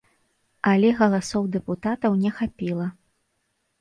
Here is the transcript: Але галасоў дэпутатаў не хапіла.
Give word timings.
Але 0.71 0.89
галасоў 1.01 1.43
дэпутатаў 1.55 2.11
не 2.25 2.31
хапіла. 2.41 2.87